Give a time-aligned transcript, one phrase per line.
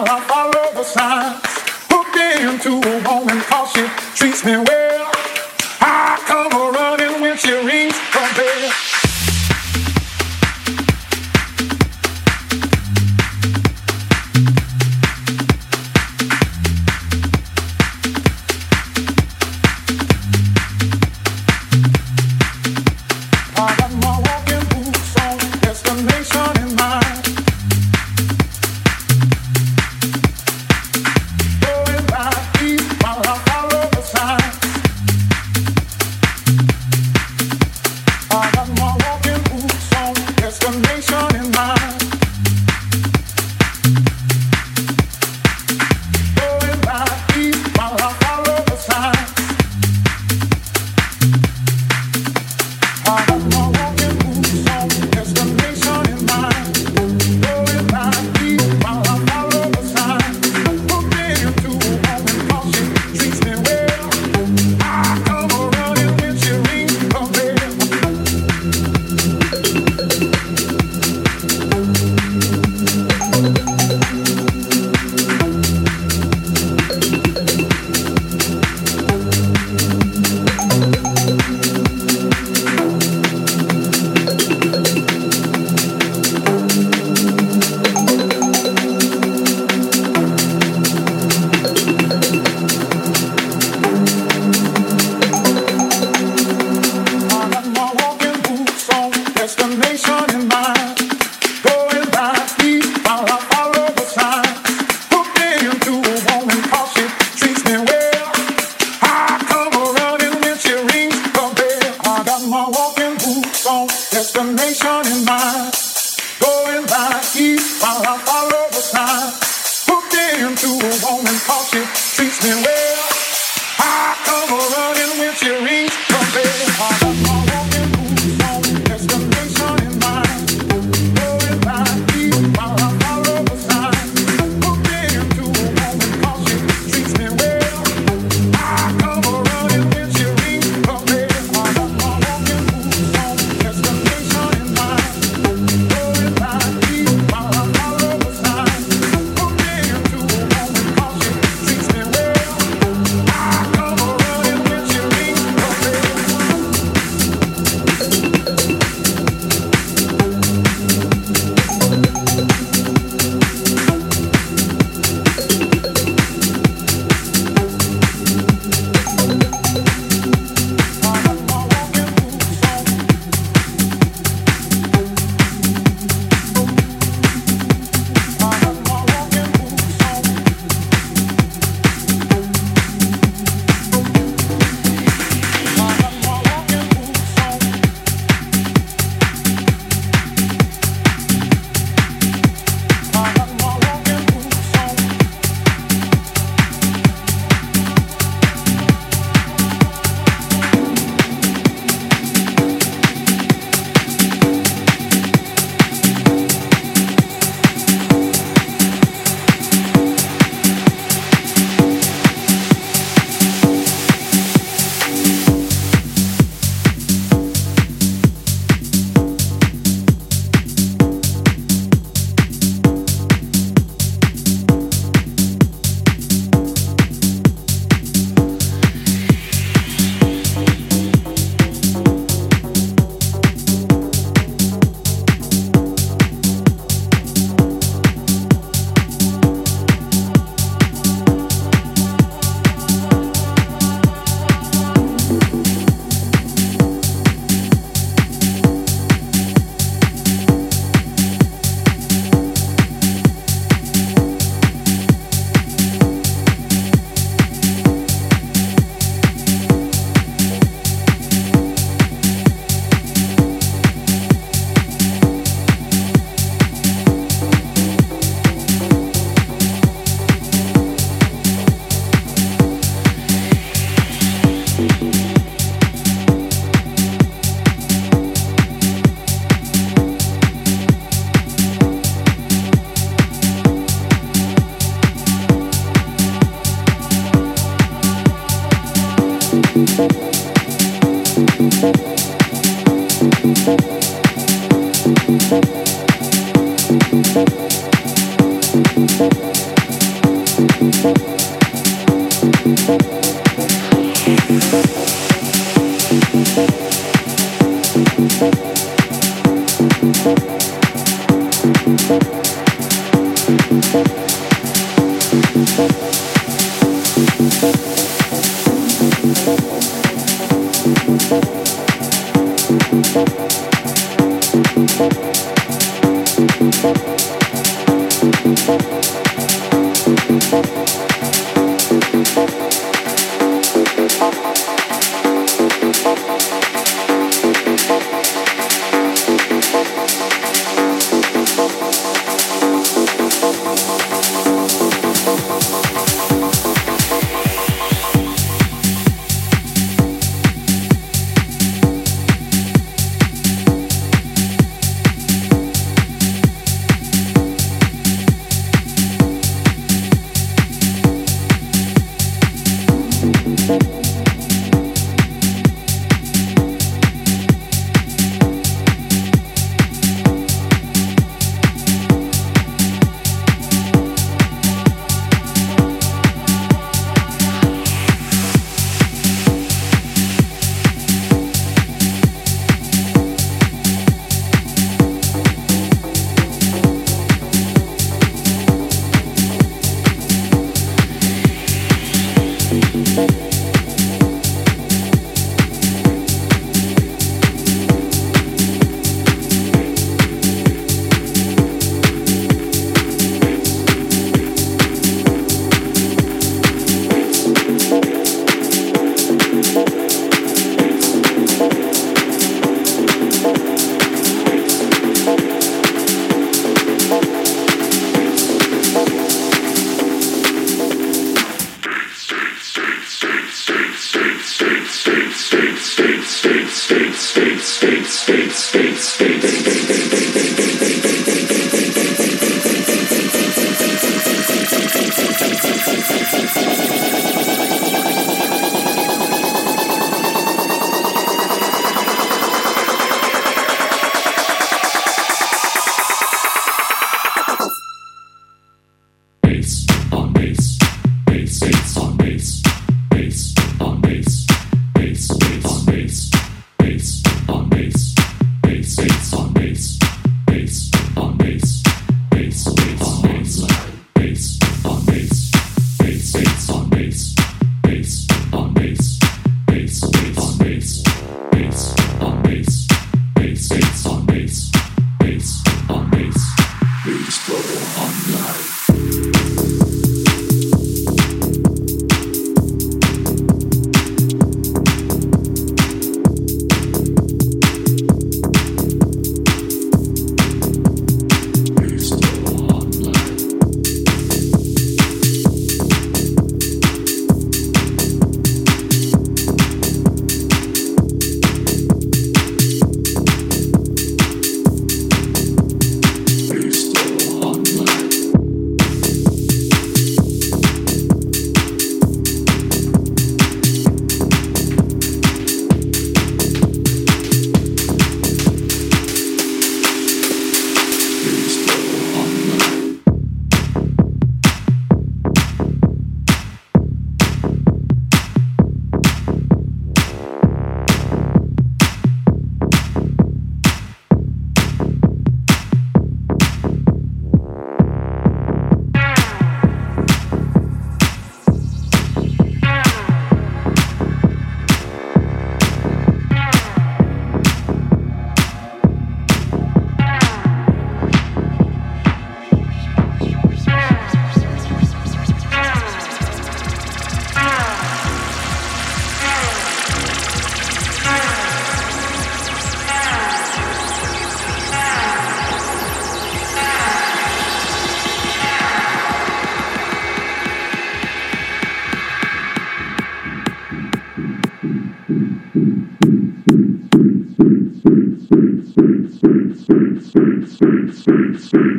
[0.00, 1.40] while I follow the signs.
[1.90, 3.84] Hooked into a woman cause she
[4.16, 5.10] treats me well.
[5.80, 7.79] I come a running when she rings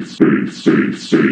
[0.03, 1.30] Thank you.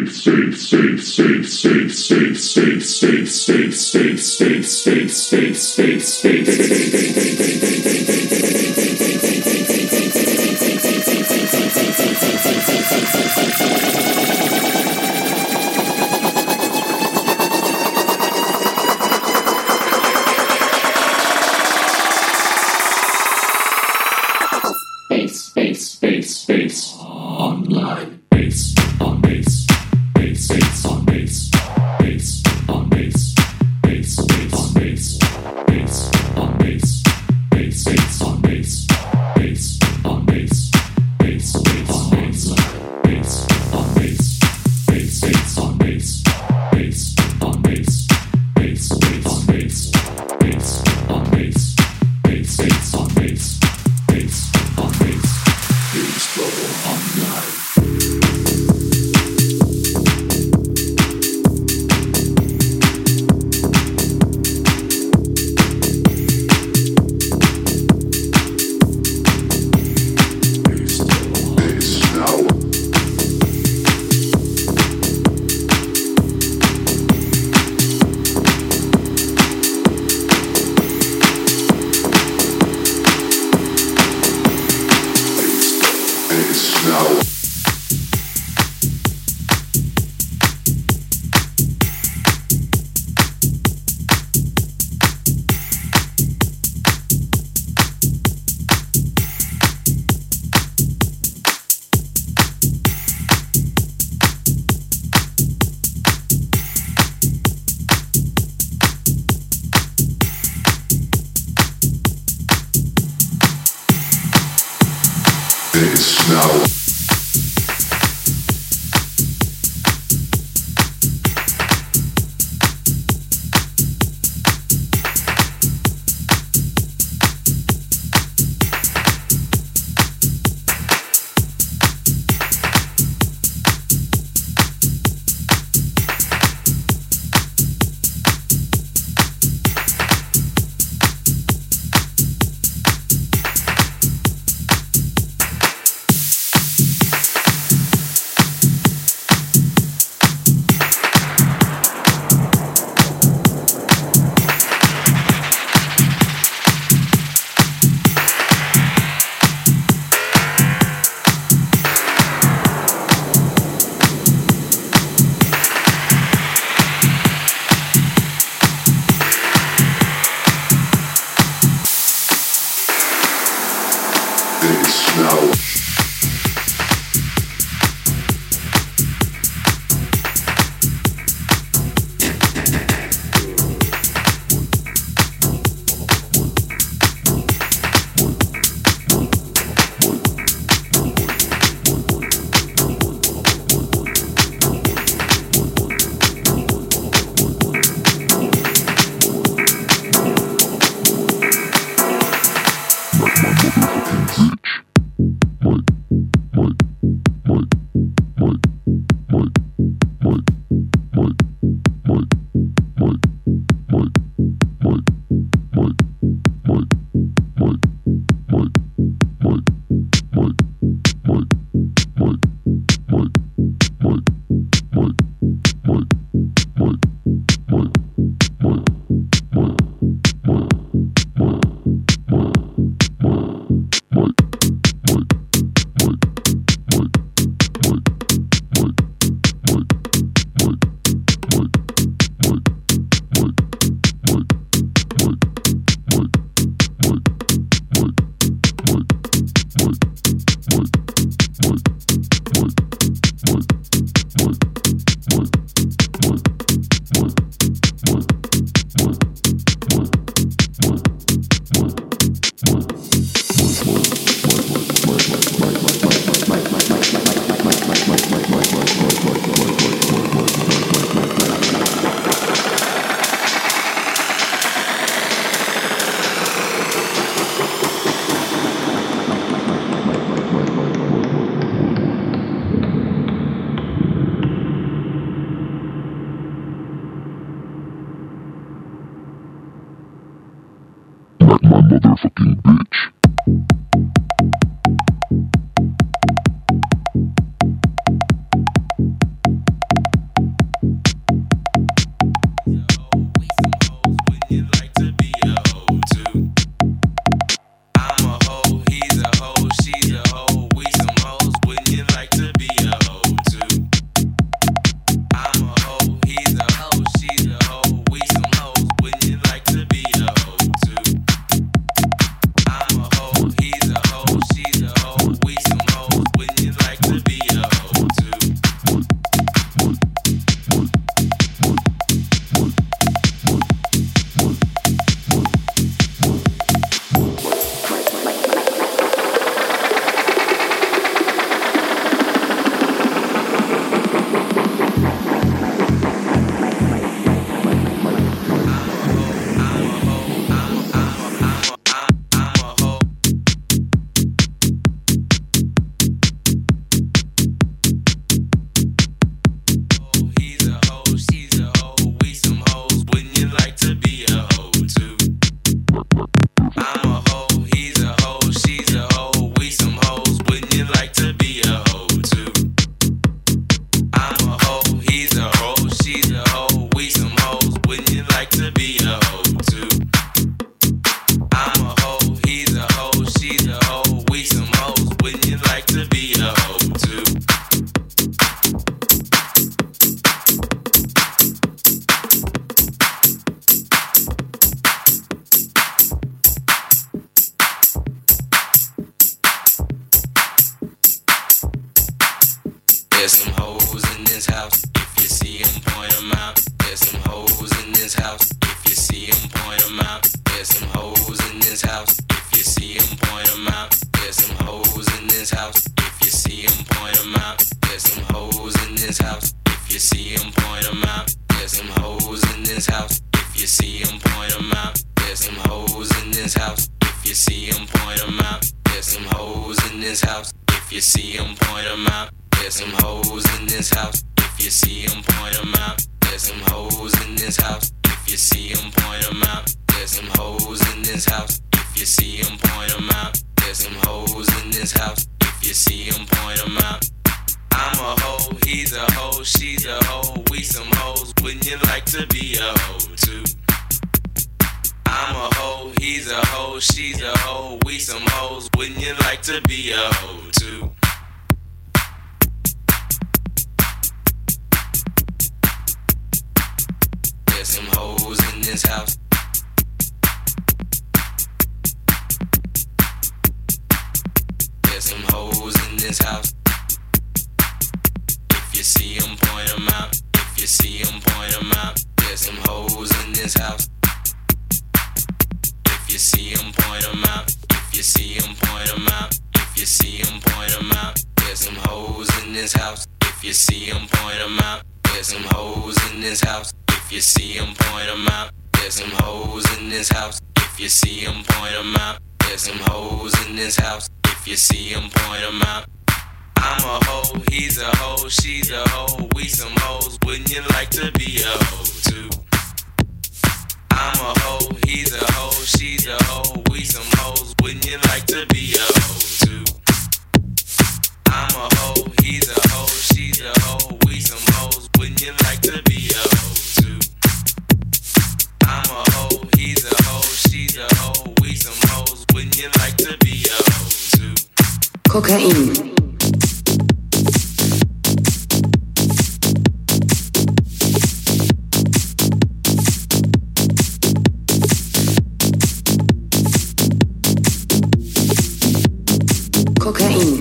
[549.89, 550.38] Okay.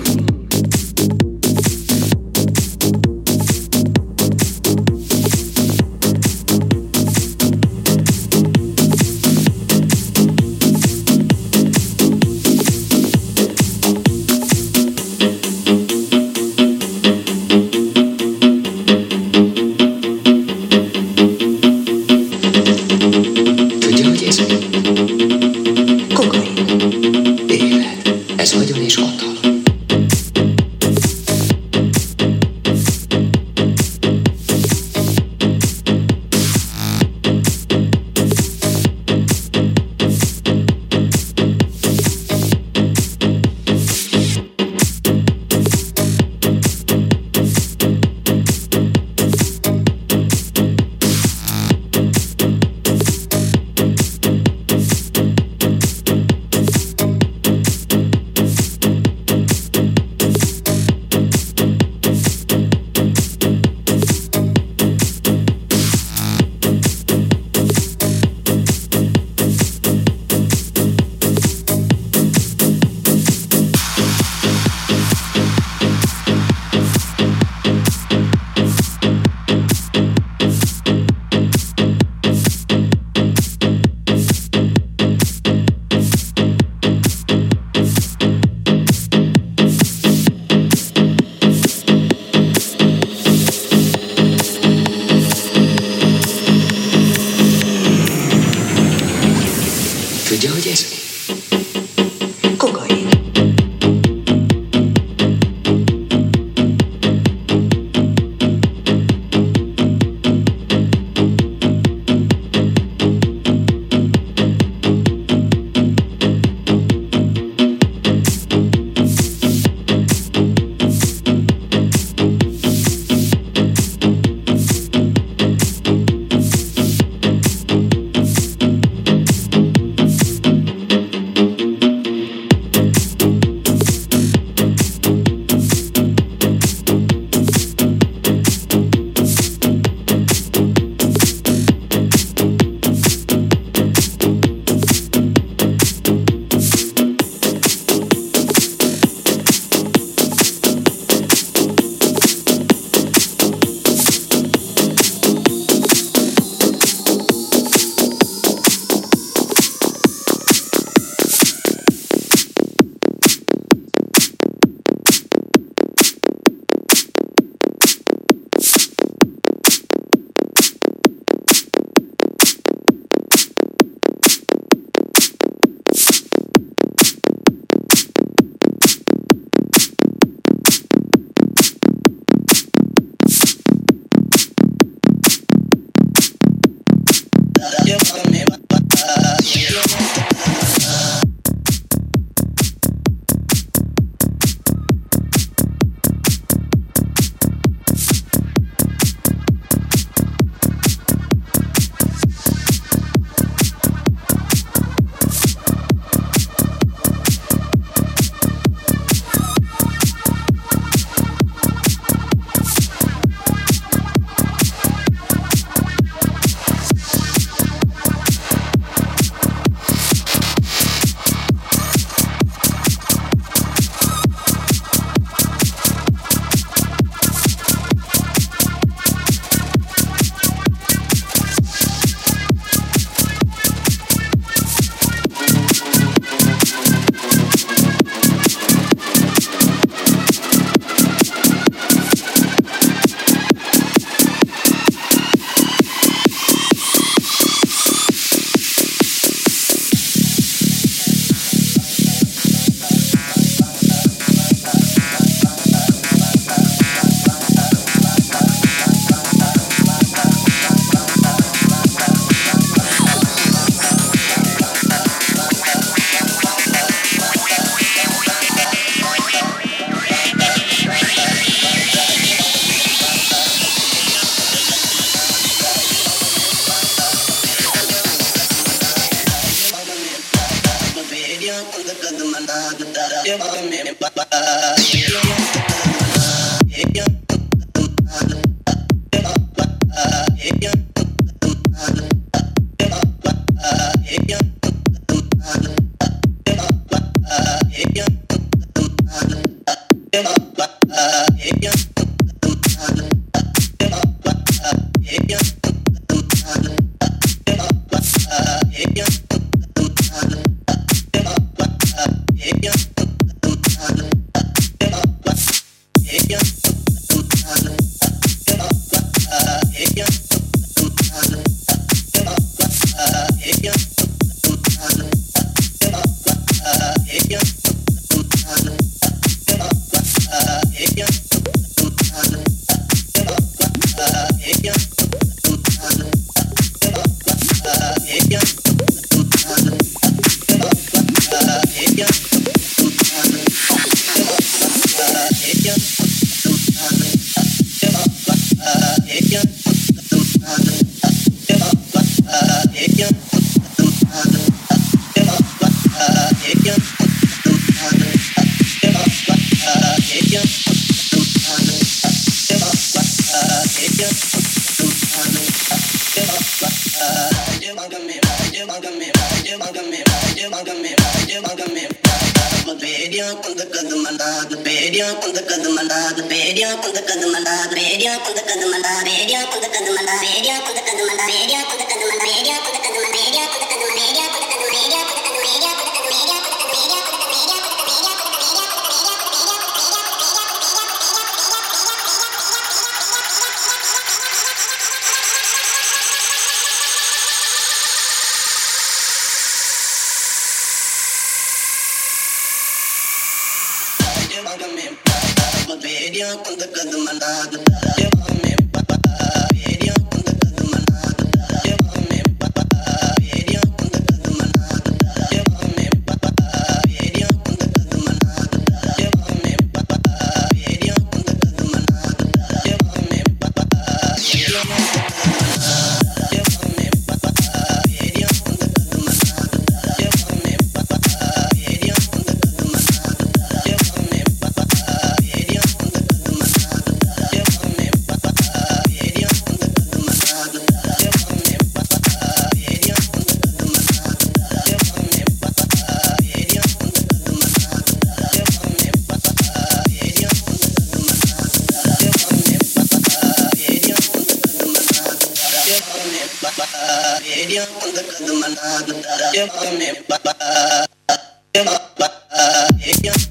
[463.01, 463.28] Yeah.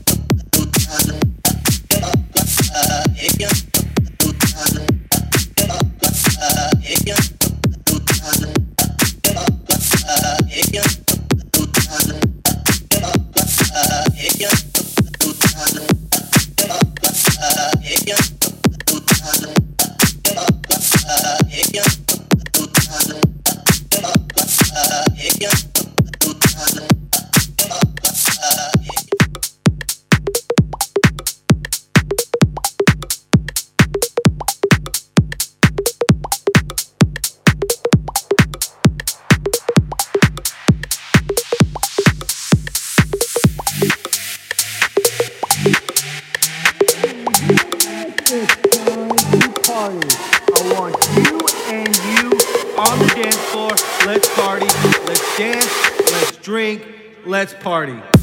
[56.48, 56.82] drink,
[57.26, 58.17] let's party.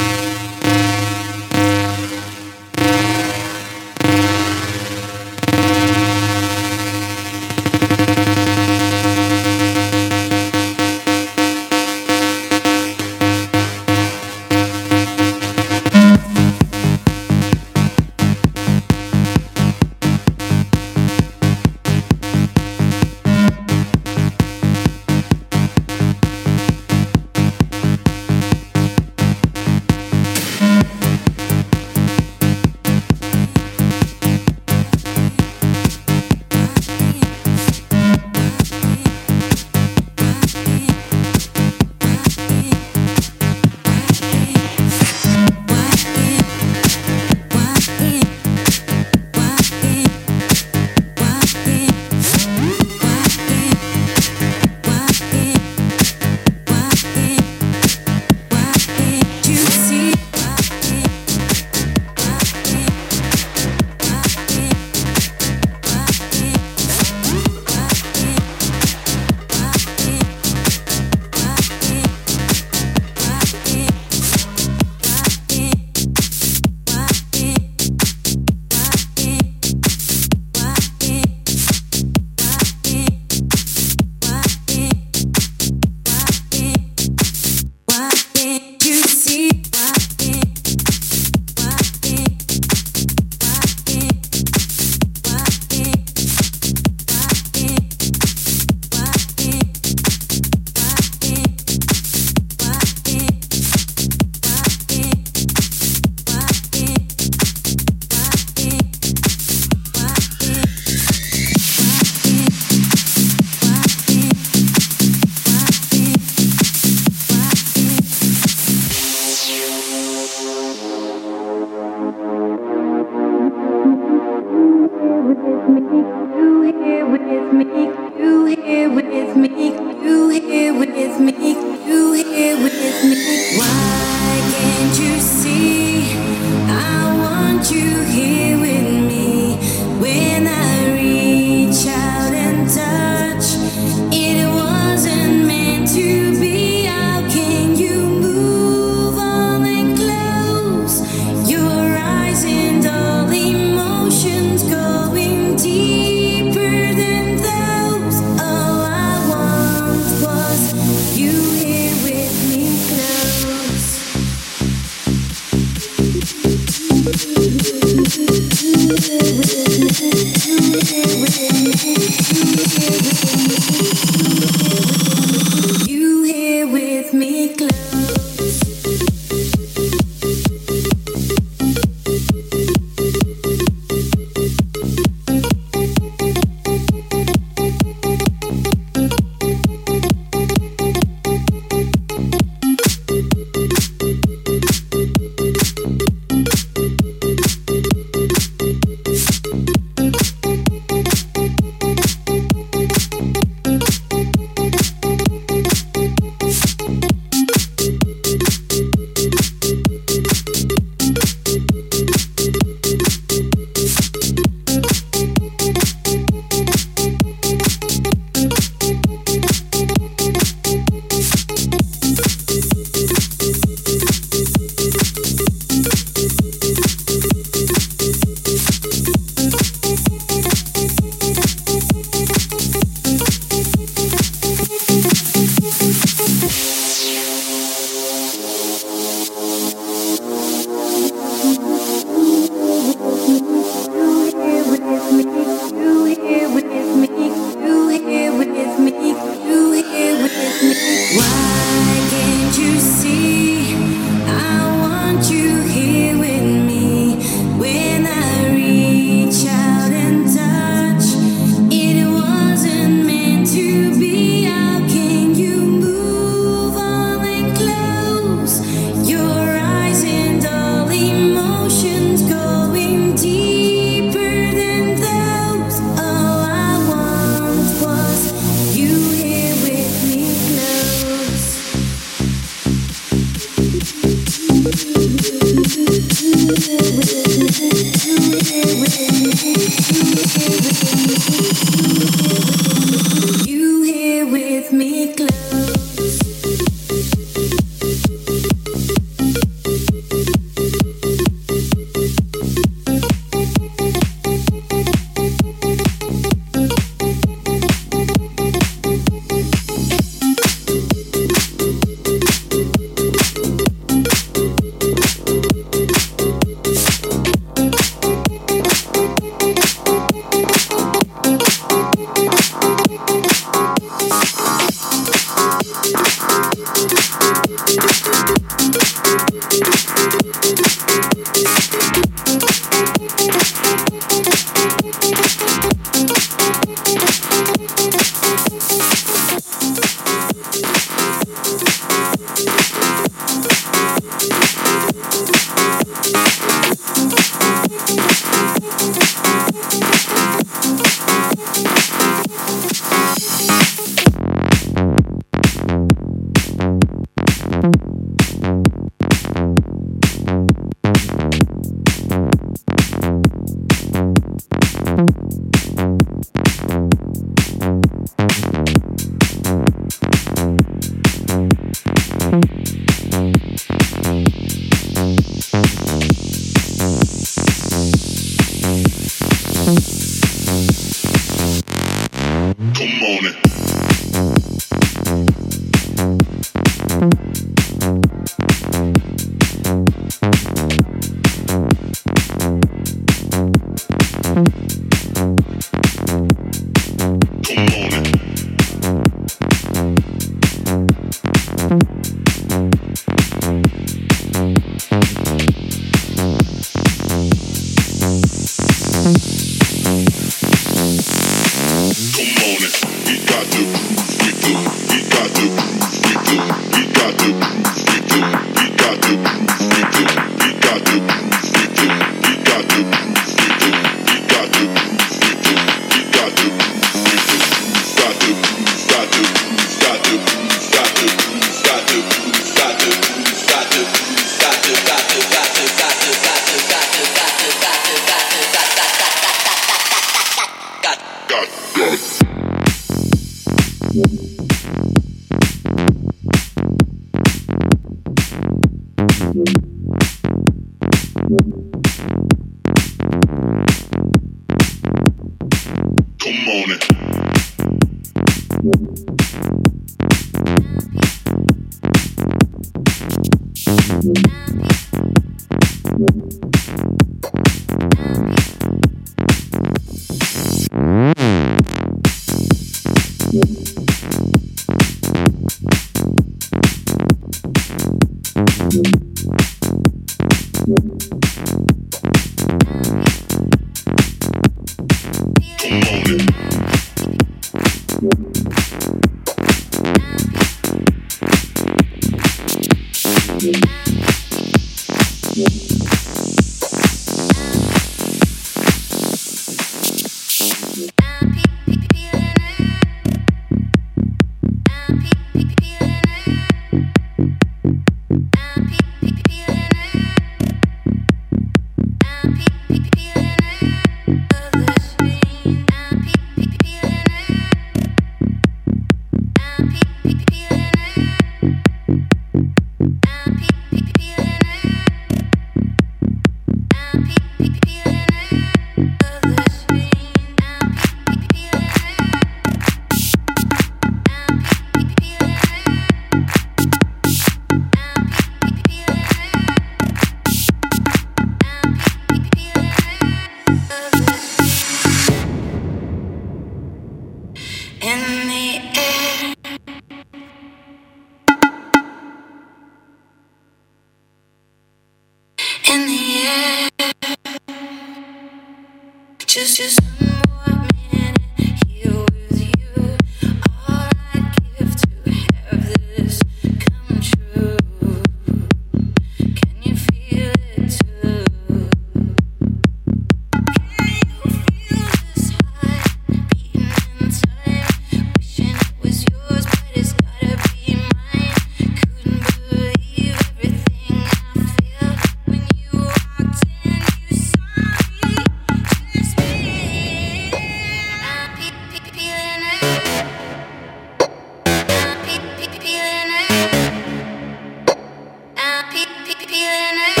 [598.83, 600.00] And